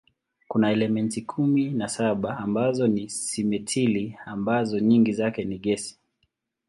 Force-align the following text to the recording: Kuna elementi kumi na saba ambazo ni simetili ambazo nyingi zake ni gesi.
Kuna 0.47 0.71
elementi 0.71 1.21
kumi 1.21 1.69
na 1.69 1.87
saba 1.89 2.37
ambazo 2.37 2.87
ni 2.87 3.09
simetili 3.09 4.17
ambazo 4.25 4.79
nyingi 4.79 5.13
zake 5.13 5.43
ni 5.45 5.59
gesi. 5.59 5.99